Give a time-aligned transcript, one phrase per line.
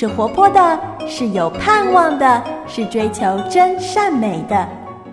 [0.00, 4.66] 是活泼的，是有盼望的，是追求真善美的。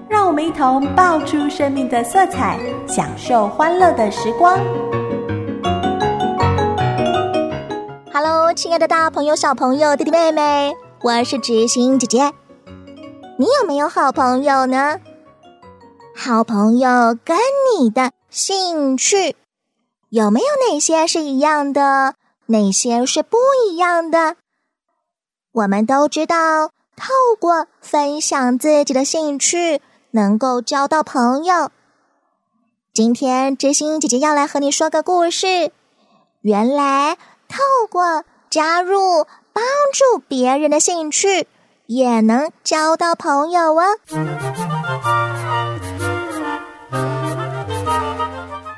[0.08, 2.58] 让我们一同爆出生命的色彩，
[2.88, 4.58] 享受欢乐的时光。
[8.14, 12.32] Hello，亲爱的大朋友、小朋友、弟弟妹妹，我是知心姐姐。
[13.38, 15.02] 你有没有好朋友呢？
[16.16, 17.38] 好朋友跟
[17.78, 19.36] 你的兴趣
[20.08, 22.14] 有没有哪些是一样的？
[22.46, 23.38] 哪些是不
[23.70, 24.38] 一样的？
[25.58, 31.72] 我们都知道，透过分享自己的兴趣，能够交到朋友。
[32.94, 35.72] 今天知心姐姐要来和你说个故事。
[36.42, 37.18] 原来，
[37.48, 37.58] 透
[37.90, 41.48] 过加入帮助别人的兴趣，
[41.88, 43.84] 也能交到朋友哦。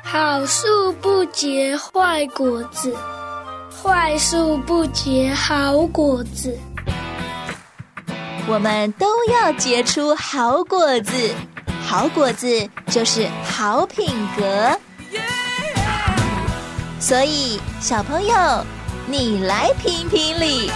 [0.02, 2.96] 好树不结坏果子。
[3.82, 6.54] 坏树不结好果子，
[8.48, 11.12] 我们都要结出好果子。
[11.86, 14.78] 好果子就是好品格。
[17.00, 18.34] 所以，小朋友，
[19.06, 20.70] 你来评评理。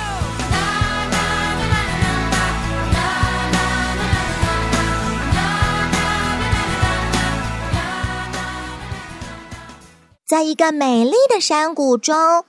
[10.27, 12.45] 在一个美丽的山谷中。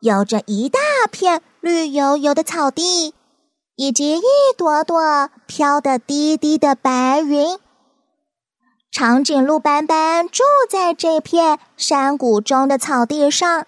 [0.00, 3.12] 有着一大片绿油油的草地，
[3.80, 4.22] 以及一
[4.58, 7.58] 朵朵飘得低低的白云。
[8.92, 13.66] 长颈鹿斑斑住在这片山谷中的草地上，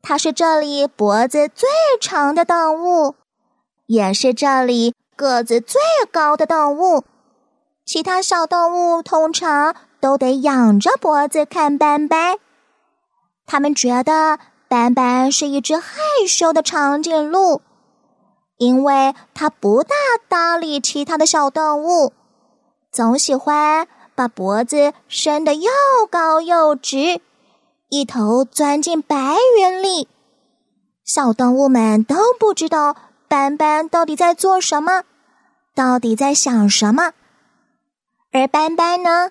[0.00, 1.68] 它是这里脖子最
[2.00, 3.16] 长的动物，
[3.86, 5.80] 也是这里个子最
[6.12, 7.02] 高的动物。
[7.84, 12.38] 其他小动物通常都得仰着脖子看斑斑，
[13.44, 14.38] 他们觉得。
[14.68, 17.60] 斑斑是一只害羞的长颈鹿，
[18.56, 19.94] 因为它不大
[20.28, 22.12] 搭理其他的小动物，
[22.90, 25.70] 总喜欢把脖子伸得又
[26.10, 27.20] 高又直，
[27.88, 30.08] 一头钻进白云里。
[31.04, 32.96] 小动物们都不知道
[33.28, 35.02] 斑斑到底在做什么，
[35.74, 37.12] 到底在想什么。
[38.32, 39.30] 而斑斑呢？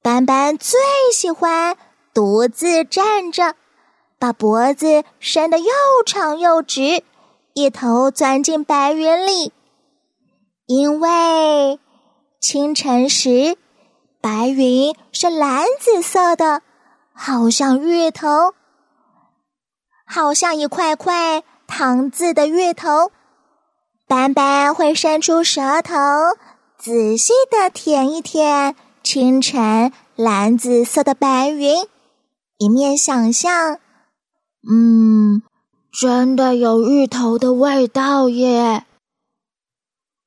[0.00, 0.78] 斑斑最
[1.12, 1.76] 喜欢
[2.14, 3.56] 独自站着。
[4.20, 5.70] 把脖子伸得又
[6.04, 7.04] 长又直，
[7.58, 9.52] 一头钻进白云里。
[10.66, 11.80] 因为
[12.40, 13.56] 清晨时，
[14.20, 16.62] 白云是蓝紫色的，
[17.12, 18.54] 好像芋头，
[20.06, 23.10] 好像一块块糖渍的芋头。
[24.06, 25.96] 斑斑会伸出舌头，
[26.78, 31.76] 仔细的舔一舔清晨蓝紫色的白云，
[32.58, 33.78] 一面想象。
[34.70, 35.42] 嗯，
[35.92, 38.84] 真的有芋头的味道耶！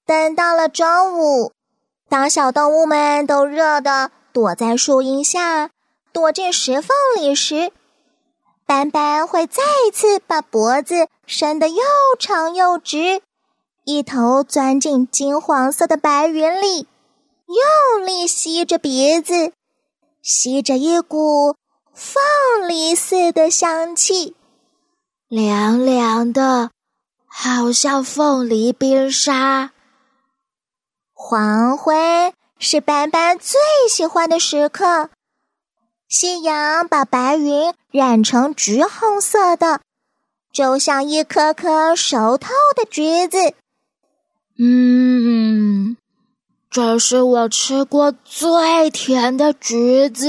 [0.06, 1.54] 等到了中午，
[2.10, 5.70] 当小动物们都热的躲在树荫下、
[6.12, 7.72] 躲进石缝里时，
[8.66, 11.84] 斑斑会再一次把脖子伸得又
[12.20, 13.22] 长又直，
[13.86, 16.88] 一头钻进金黄色的白云里，
[17.48, 19.54] 用力吸着鼻子，
[20.22, 21.56] 吸着一股。
[21.94, 24.36] 凤梨似的香气，
[25.32, 26.72] 凉凉的，
[27.26, 29.72] 好像凤梨冰沙。
[31.14, 33.58] 黄昏是斑斑最
[33.90, 35.10] 喜欢的时刻，
[36.10, 39.80] 夕阳把白云染成橘红色的，
[40.52, 43.54] 就像一颗颗熟透的橘子。
[44.60, 45.96] 嗯，
[46.70, 50.28] 这是我吃过最甜的橘子。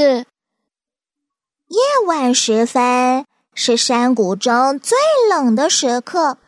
[1.67, 4.97] 夜晚时分是山谷中最
[5.31, 6.39] 冷的时刻，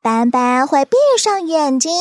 [0.00, 1.92] 斑斑会闭上眼睛，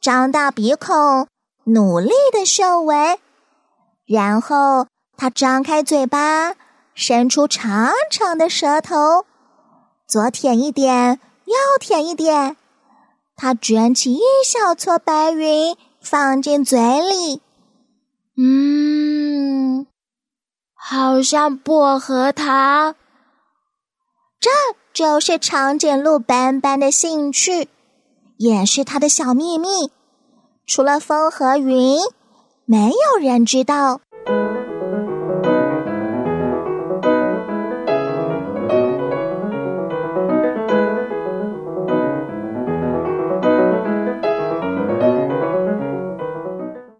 [0.00, 1.26] 张大鼻孔，
[1.64, 3.18] 努力的嗅闻，
[4.06, 4.86] 然后
[5.16, 6.54] 他张开嘴巴，
[6.94, 9.24] 伸出长长的舌头，
[10.06, 12.56] 左舔一点，右舔一点，
[13.34, 17.42] 他卷起一小撮白云，放进嘴里，
[18.36, 19.86] 嗯。
[20.74, 22.94] 好像薄荷糖，
[24.40, 24.50] 这
[24.92, 27.68] 就是长颈鹿斑斑的兴趣，
[28.36, 29.90] 也是它的小秘密。
[30.66, 31.98] 除了风和云，
[32.64, 34.00] 没有人知道。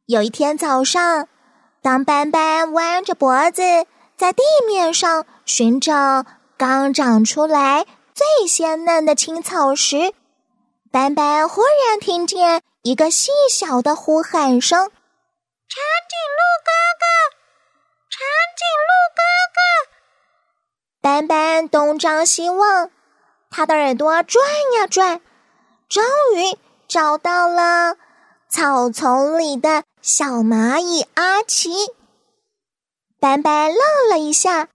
[0.07, 1.29] 有一天早上。
[1.81, 3.63] 当斑斑弯着脖子
[4.17, 6.25] 在地面上寻找
[6.59, 10.13] 刚长出来、最鲜嫩的青草时，
[10.91, 14.81] 斑斑忽然听见一个细小的呼喊声
[15.71, 15.79] ：“长
[16.09, 17.07] 颈鹿哥哥，
[18.11, 18.27] 长
[18.59, 19.23] 颈鹿哥
[19.55, 19.61] 哥！”
[21.01, 22.91] 斑斑东张西望，
[23.51, 24.45] 他的耳朵转
[24.77, 25.21] 呀转，
[25.89, 26.03] 终
[26.35, 26.59] 于
[26.89, 27.95] 找到了
[28.49, 31.71] 草丛里的小蚂蚁阿奇。
[33.21, 34.69] 斑斑愣了一下。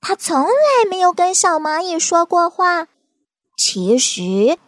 [0.00, 2.88] 他从来没有跟小蚂蚁说过话。
[3.56, 4.58] 其实，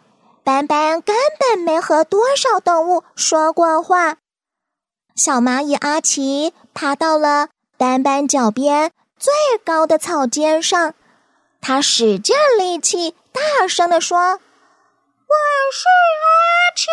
[0.43, 4.17] 斑斑根本没和多少动物说过话。
[5.15, 9.33] 小蚂蚁阿奇爬到了斑斑脚边最
[9.63, 10.93] 高的草尖上，
[11.61, 15.35] 他使劲力气，大声地说：“我
[15.71, 15.87] 是
[16.21, 16.87] 阿奇，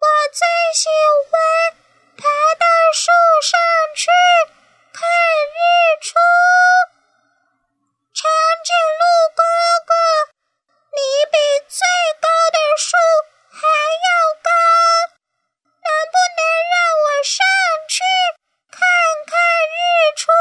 [0.00, 0.88] 我最喜
[1.30, 1.76] 欢
[2.16, 2.24] 爬
[2.58, 3.10] 到树
[3.42, 3.60] 上
[3.94, 4.06] 去
[4.92, 5.08] 看
[5.54, 6.14] 日出。”
[8.66, 9.42] 长颈鹿哥
[9.86, 9.94] 哥，
[10.90, 10.98] 你
[11.30, 11.78] 比最
[12.18, 12.98] 高的树
[13.48, 13.62] 还
[14.02, 14.08] 要
[14.42, 14.50] 高，
[15.86, 16.42] 能不能
[16.72, 17.46] 让我上
[17.86, 18.02] 去
[18.72, 18.82] 看
[19.24, 19.38] 看
[19.70, 19.78] 日
[20.16, 20.34] 出？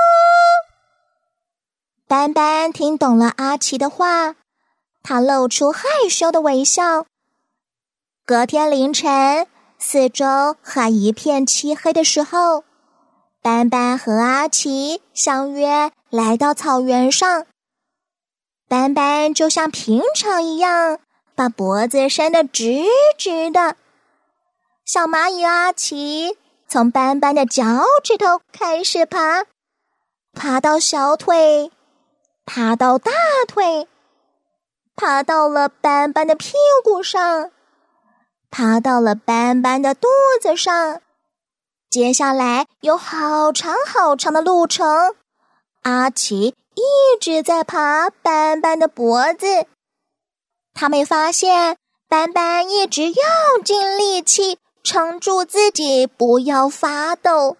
[2.07, 4.33] 斑斑听懂了阿奇的话，
[5.03, 7.05] 他露出害羞的微笑。
[8.25, 9.45] 隔天凌晨，
[9.77, 12.63] 四周还一片漆黑的时候，
[13.43, 17.45] 斑斑和阿奇相约来到草原上。
[18.67, 20.99] 斑斑就像平常一样，
[21.35, 22.83] 把脖子伸得直
[23.17, 23.75] 直的。
[24.83, 27.63] 小蚂蚁阿奇从斑斑的脚
[28.03, 29.45] 趾头开始爬，
[30.33, 31.71] 爬到小腿，
[32.45, 33.11] 爬到大
[33.47, 33.87] 腿，
[34.95, 36.53] 爬到了斑斑的屁
[36.83, 37.51] 股上，
[38.49, 40.07] 爬到了斑斑的肚
[40.41, 41.01] 子上。
[41.89, 45.15] 接下来有好长好长的路程，
[45.83, 46.55] 阿奇。
[46.75, 49.65] 一直在爬斑斑的脖子，
[50.73, 51.77] 他没发现
[52.09, 57.55] 斑斑一直用尽力气撑住自己，不要发抖，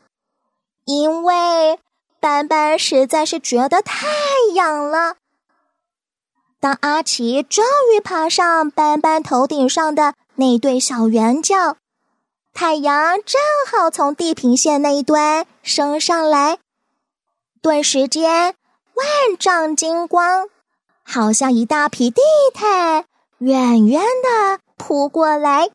[0.83, 1.79] 因为
[2.19, 4.07] 斑斑实在是觉得太
[4.53, 5.15] 痒了。
[6.59, 7.63] 当阿奇终
[7.95, 11.77] 于爬上斑斑头顶上的那对小圆角，
[12.53, 13.39] 太阳正
[13.71, 16.57] 好从地平线那一端升上来，
[17.61, 18.55] 顿时间。
[18.95, 20.47] 万丈金光，
[21.03, 22.21] 好像一大匹地
[22.53, 23.05] 毯，
[23.39, 25.69] 远远的扑过来。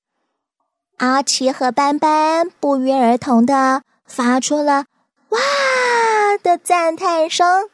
[0.96, 4.86] 阿奇和斑斑不约而同的发出了
[5.30, 5.38] “哇”
[6.42, 7.68] 的赞叹声。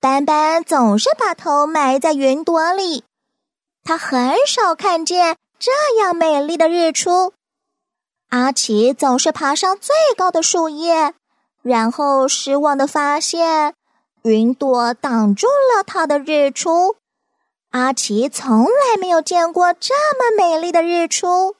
[0.00, 3.04] 斑斑总是把头埋在云朵里，
[3.82, 7.32] 他很少看见这样美丽的日出。
[8.28, 11.14] 阿奇总是爬上最高的树叶，
[11.62, 13.74] 然后失望的发现。
[14.24, 16.96] 云朵挡住了他的日出，
[17.72, 21.54] 阿奇从来没有见过这么美丽的日出。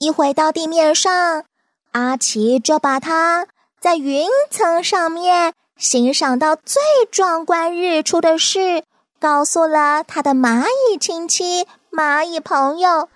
[0.00, 1.44] 一回到地面上，
[1.92, 3.46] 阿奇就把他
[3.80, 8.82] 在云层上面欣赏到最壮观日出的事。
[9.20, 13.10] 告诉了他的蚂蚁亲戚、蚂蚁朋友。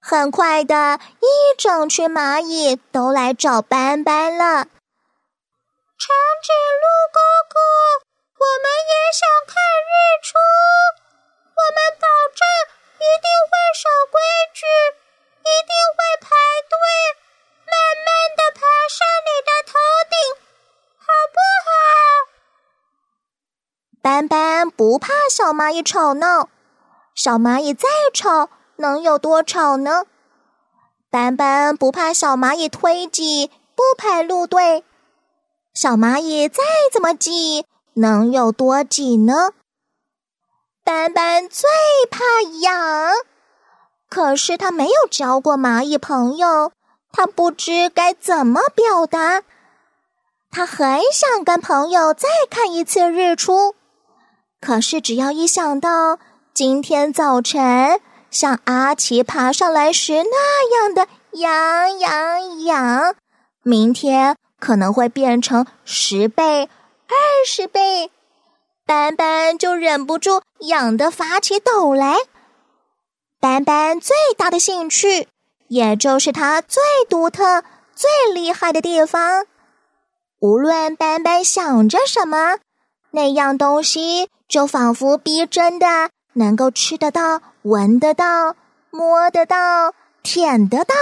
[0.00, 1.26] 很快的一
[1.58, 4.64] 整群蚂蚁都来找斑斑了。
[5.98, 7.20] 长颈鹿哥
[7.52, 7.60] 哥，
[8.38, 10.38] 我们也想看日出，
[11.52, 12.46] 我们保证
[12.96, 14.16] 一定会守规
[24.90, 26.48] 不怕小蚂蚁吵闹，
[27.14, 30.02] 小蚂蚁再吵能有多吵呢？
[31.08, 34.84] 斑斑不怕小蚂蚁推挤不排路队，
[35.74, 39.52] 小蚂蚁再怎么挤能有多挤呢？
[40.82, 41.70] 斑斑最
[42.10, 42.24] 怕
[42.62, 43.12] 痒，
[44.08, 46.72] 可是他没有交过蚂蚁朋友，
[47.12, 49.44] 他不知该怎么表达。
[50.50, 53.76] 他很想跟朋友再看一次日出。
[54.60, 56.18] 可是，只要一想到
[56.52, 58.00] 今天早晨
[58.30, 63.16] 像阿奇爬上来时那样的痒痒痒，
[63.62, 66.68] 明天可能会变成十倍、
[67.08, 68.10] 二十倍，
[68.84, 72.16] 斑斑就忍不住痒得发起抖来。
[73.40, 75.26] 斑斑最大的兴趣，
[75.68, 77.64] 也就是它最独特、
[77.94, 79.46] 最厉害的地方，
[80.40, 82.58] 无论斑斑想着什么。
[83.12, 88.56] 那样东西就仿佛逼真的，能够吃得到、闻得到，
[88.90, 90.94] 摸得到，舔得到。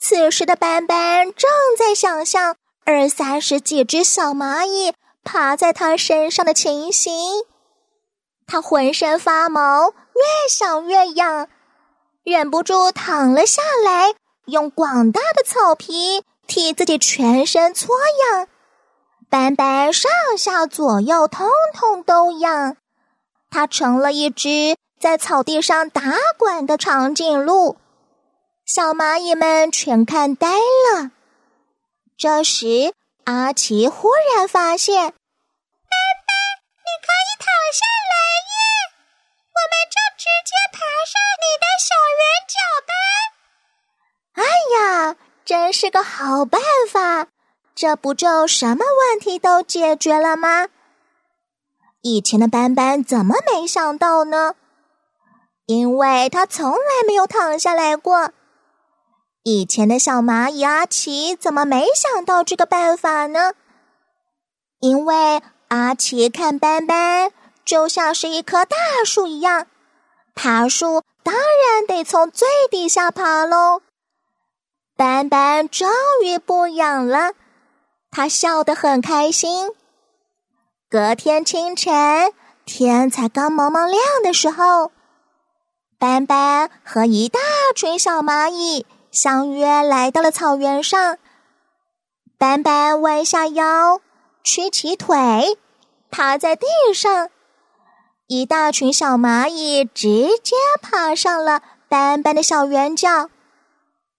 [0.00, 7.12] 此时的斑斑正在想象二三十几只小蚂蚁爬在它身上的情形，
[8.46, 11.48] 它浑身发毛，越想越痒，
[12.22, 14.14] 忍不住躺了下来，
[14.46, 17.96] 用广大的草皮替自己全身搓
[18.32, 18.46] 痒。
[19.30, 22.76] 斑斑上下左右通通都痒，
[23.50, 26.00] 它成了一只在草地上打
[26.38, 27.76] 滚的长颈鹿。
[28.64, 31.10] 小蚂蚁们全看呆了。
[32.16, 32.94] 这时，
[33.24, 36.34] 阿奇忽然发现：“斑斑，
[36.84, 38.14] 你可以躺下来
[38.48, 38.56] 耶！
[39.54, 42.56] 我们就直接爬上你的小圆角
[42.88, 42.92] 吧。”
[44.40, 44.42] 哎
[44.74, 47.28] 呀，真是个好办法！
[47.80, 50.66] 这不就什么问题都解决了吗？
[52.00, 54.56] 以前的斑斑怎么没想到呢？
[55.66, 58.32] 因为他从来没有躺下来过。
[59.44, 63.52] 以前的小蚂蚁阿奇怎么没想到这个办法呢？
[64.80, 67.30] 因为阿奇看斑斑
[67.64, 69.68] 就像是一棵大树一样，
[70.34, 73.82] 爬树当然得从最底下爬喽。
[74.96, 75.88] 斑斑终
[76.24, 77.34] 于不痒了，
[78.10, 79.70] 他笑得很开心。
[80.90, 82.32] 隔天清晨，
[82.64, 84.92] 天才刚蒙蒙亮的时候，
[85.98, 87.38] 斑斑和一大
[87.74, 88.86] 群小蚂蚁。
[89.10, 91.16] 相约来到了草原上，
[92.36, 94.00] 斑斑弯下腰，
[94.44, 95.58] 屈起腿，
[96.10, 97.30] 趴在地上。
[98.26, 103.30] 一大群小蚂蚁直接爬上了斑斑的小圆角，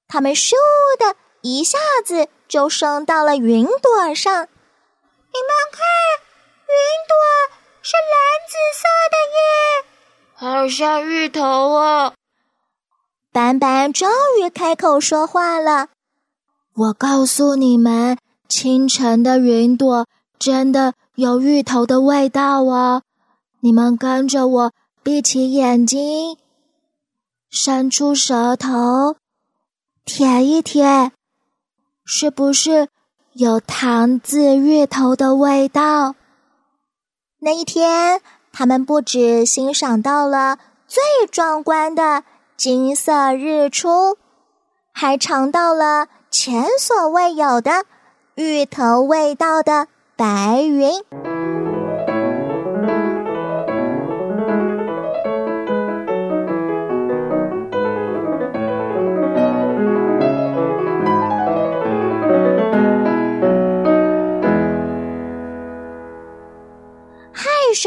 [0.07, 0.53] 它们咻
[0.97, 4.33] 的一下子就升到了云朵上。
[5.31, 5.85] 你们看，
[6.67, 6.75] 云
[7.07, 7.13] 朵
[7.81, 8.17] 是蓝
[8.49, 9.41] 紫色的耶，
[10.33, 12.13] 好像芋头哦。
[13.31, 14.09] 斑斑终
[14.41, 15.89] 于开口说话了
[16.75, 20.07] ：“我告诉你们，清晨的云朵
[20.39, 23.03] 真的有芋头的味道哦！
[23.59, 24.71] 你们跟着我，
[25.03, 26.37] 闭起眼睛，
[27.51, 29.17] 伸出舌头，
[30.03, 31.11] 舔一舔，
[32.11, 32.87] 是不是
[33.33, 36.15] 有糖渍芋头的味道？”
[37.39, 38.19] 那一天，
[38.51, 42.23] 他们不止欣赏到了最壮观的。
[42.57, 44.17] 金色日出，
[44.91, 47.85] 还尝到了前所未有的
[48.35, 49.87] 芋头味道的
[50.17, 50.91] 白云。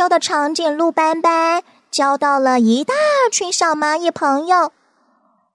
[0.08, 1.62] 的长颈鹿斑斑。
[1.90, 2.94] 交到了一大
[3.30, 4.72] 群小蚂蚁朋友，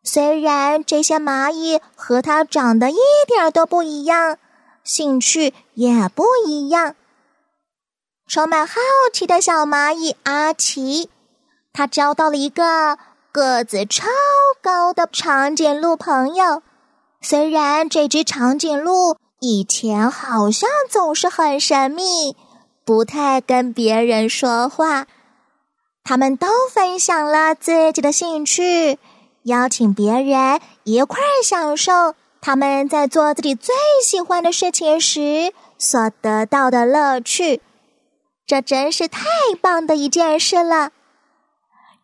[0.04, 4.38] 虽然这些蚂蚁和它长得一点都不一样，
[4.84, 6.96] 兴趣也不一样。
[8.28, 8.76] 充满好
[9.12, 11.10] 奇的小蚂蚁阿奇，
[11.74, 13.00] 他交到了一个
[13.32, 14.06] 个子超
[14.62, 16.62] 高的长颈鹿朋友。
[17.20, 22.38] 虽然这只长颈鹿以前好像总是很神秘，
[22.88, 25.08] 不太跟别人说话。
[26.06, 28.98] 他们都分享了自己的兴趣，
[29.44, 37.60] 邀请别人一块儿享受他们在做自己最喜欢的事情时所得到的乐趣。
[38.46, 39.26] 这真是太
[39.62, 40.92] 棒的一件事了！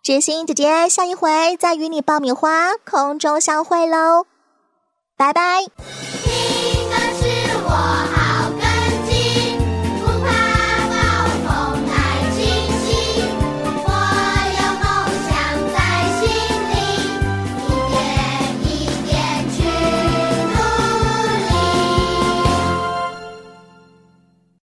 [0.03, 4.25] 知心姐姐，下一回再与你爆米花空中相会喽，
[5.15, 5.61] 拜拜。
[5.63, 8.12] 听的是我。